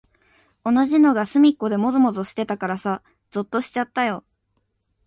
[0.63, 4.23] 同じのがすみっこでもぞもぞしてたからさ、ぞっとしちゃったよ。